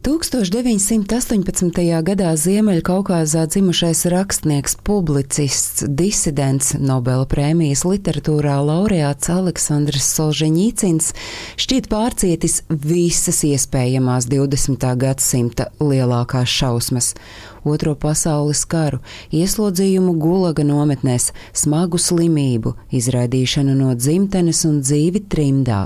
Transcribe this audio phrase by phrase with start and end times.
[0.00, 1.76] 1918.
[2.00, 11.12] gadā Ziemeļkaukāzā dzimušais rakstnieks, publicists, disidents, Nobela prēmijas literatūrā laureāts Aleksandrs Solženīcins
[11.60, 14.88] šķiet pārcietis visas iespējamās 20.
[15.04, 17.12] gadsimta lielākās šausmas
[17.64, 19.00] Otro pasaules karu,
[19.36, 25.80] ieslodzījumu gulaga nometnēs, smagu slimību, izraidīšanu no dzimtenes un dzīvi trimdā.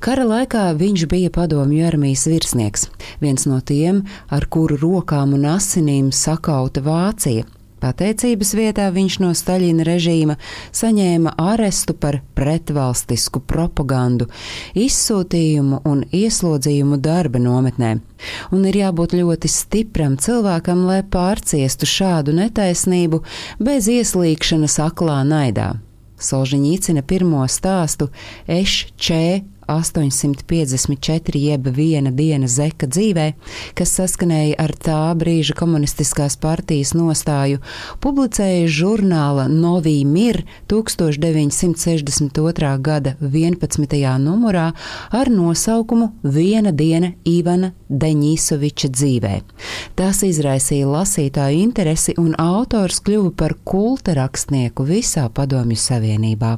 [0.00, 2.86] Kara laikā viņš bija padomju armijas virsnieks,
[3.20, 7.48] viens no tiem, ar kuru rokām un asinīm sakauta Vācija
[7.82, 10.36] Pateicības vietā viņš no Staļina režīma
[10.70, 14.28] saņēma arestu par pretvalstisku propagandu,
[14.78, 17.96] izsūtījumu un ieslodzījumu darba nometnē.
[18.54, 23.24] Un ir jābūt ļoti stipram cilvēkam, lai pārciestu šādu netaisnību
[23.58, 25.72] bez ieslīgšanas aklā naidā.
[26.22, 28.12] Solžiņīcina pirmo stāstu
[28.46, 29.24] Eš Čē
[29.78, 33.32] 854 jeb viena diena zeka dzīvē,
[33.78, 37.60] kas saskanēja ar tā brīža komunistiskās partijas nostāju,
[38.02, 42.72] publicēja žurnāla Novī Mir 1962.
[42.82, 44.18] gada 11.
[44.22, 44.72] numurā
[45.10, 49.34] ar nosaukumu Viena diena Ivana Deņīsoviča dzīvē.
[49.98, 56.56] Tas izraisīja lasītāju interesi un autors kļuva par kulta rakstnieku visā Padomju Savienībā.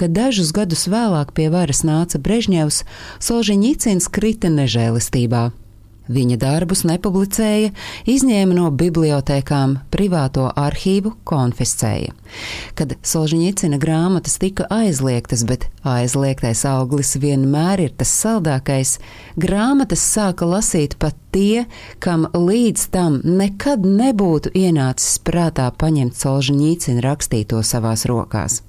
[0.00, 2.84] Kad dažus gadus vēlāk pie varas nāca Brežņevs,
[3.24, 5.50] Solžiņicins krita nežēlistībā.
[6.04, 7.70] Viņa darbus nepublicēja,
[8.12, 12.12] izņēma no bibliotekām, privāto arhīvu konfiscēja.
[12.76, 18.98] Kad Solžiņicina grāmatas tika aizliegtas, bet aizliegtais auglis vienmēr ir tas saldākais,
[19.40, 21.64] grāmatas sāka lasīt pat tie,
[22.04, 28.60] kam līdz tam nekad nebūtu ienācis prātā paņemt Solžiņicina rakstīto savās rokās.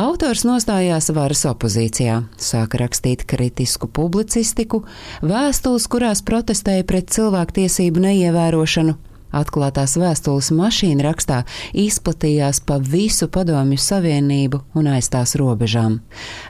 [0.00, 4.82] Autors nostājās varas opozīcijā, sāka rakstīt kritisku publicistiku,
[5.22, 8.96] vēstules, kurās protestēja pret cilvēktiesību neievērošanu,
[9.34, 11.42] Atklātās vēstules mašīna rakstā
[11.74, 15.92] izplatījās pa visu padomju savienību un aiz tās robežām.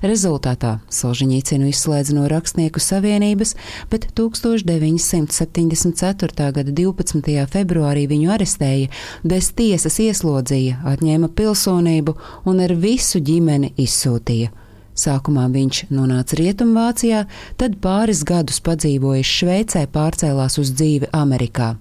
[0.05, 3.51] Rezultātā Solžiņīcinu izslēdz no rakstnieku savienības,
[3.93, 6.51] bet 1974.
[6.59, 7.47] gada 12.
[7.55, 8.89] februārī viņu arestēja,
[9.25, 12.13] bez tiesas ieslodzīja, atņēma pilsonību
[12.51, 14.49] un ar visu ģimeni izsūtīja.
[14.95, 17.25] Sākumā viņš nonāca Rietumvācijā,
[17.59, 21.75] tad pāris gadus padzīvojis Šveicē, pārcēlās uz dzīvi Amerikā.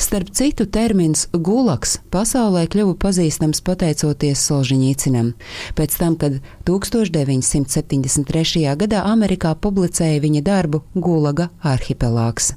[0.00, 5.32] Starp citu, termins gulaks pasaulē kļuva pazīstams pateicoties Solžiņīcinam,
[5.78, 6.32] pēc tam, kad
[6.68, 8.76] 1973.
[8.82, 12.54] gadā Amerikā publicēja viņa darbu Gulaga arhipelāgs.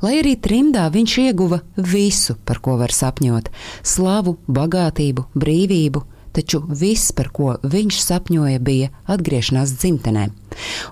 [0.00, 3.50] Lai arī trimdā viņš ieguva visu, par ko var sapņot-
[3.92, 10.28] slavu, bagātību, brīvību, taču viss, par ko viņš sapņoja, bija atgriešanās dzimtenē.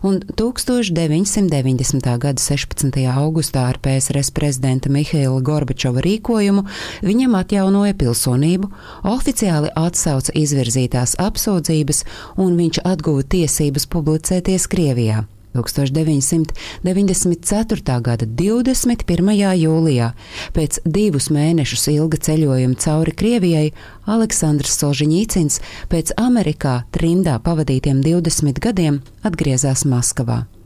[0.07, 2.11] Un 1990.
[2.23, 3.01] gada 16.
[3.13, 6.67] augustā ar PSRS prezidenta Mihaila Gorbačova rīkojumu
[7.07, 8.71] viņam atjaunoja pilsonību,
[9.15, 12.05] oficiāli atsauca izvirzītās apsūdzības
[12.37, 15.25] un viņš atguva tiesības publicēties Krievijā.
[15.67, 18.01] 1994.
[18.03, 19.57] gada 21.
[19.59, 20.13] jūlijā,
[20.55, 23.73] pēc divus mēnešus ilga ceļojuma cauri Krievijai,
[24.07, 30.58] Aleksandrs Solžiņīcins pēc Amerikā trimdā pavadītiem 20 gadiem atgriezās Maskavā.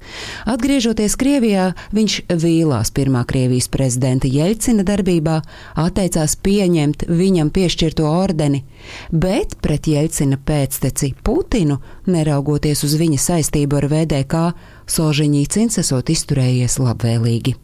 [0.49, 5.39] Atgriežoties Krievijā, viņš vīlās pirmā Krievijas prezidenta Jeļcina darbībā,
[5.79, 8.63] atteicās pieņemt viņam piešķirto ordeni,
[9.11, 14.47] bet pret Jeļcina pēcteci Putinu, neraugoties uz viņa saistību ar VDK,
[14.93, 17.59] Solžiņīcins esot izturējies labvēlīgi.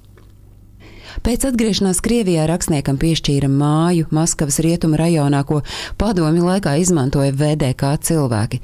[1.24, 5.62] Pēc atgriešanās Krievijā rakstniekam piešķīra māju Maskavas rietumu rajonā, ko
[5.98, 8.60] padomi laikā izmantoja VDK cilvēki.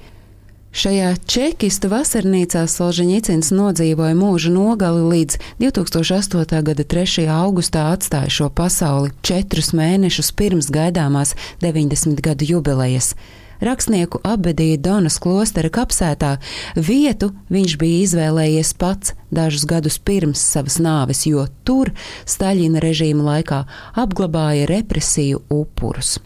[0.74, 6.62] Šajā čekistu vasarnīcā Solženicins nodzīvoja mūža nogali līdz 2008.
[6.66, 7.28] gada 3.
[7.30, 13.12] augustā atstāja šo pasauli četrus mēnešus pirms gaidāmās 90 gadu jubilejas.
[13.62, 16.32] Rakstnieku apbedīja Donas klostera kapsētā,
[16.74, 21.94] vietu viņš bija izvēlējies pats dažus gadus pirms savas nāves, jo tur
[22.26, 23.62] Staļina režīma laikā
[23.94, 26.16] apglabāja represiju upurus.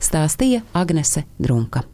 [0.00, 1.84] Stāstīja Agnese Drunka.